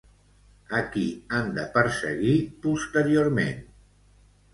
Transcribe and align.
A 0.77 0.79
qui 0.95 1.03
han 1.39 1.51
de 1.57 1.65
perseguir 1.75 2.33
posteriorment? 2.65 3.61